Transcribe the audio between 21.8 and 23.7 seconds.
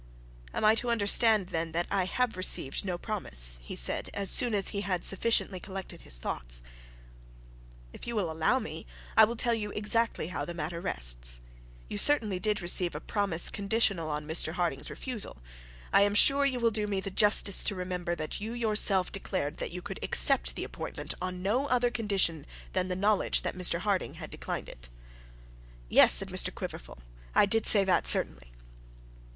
condition than the knowledge that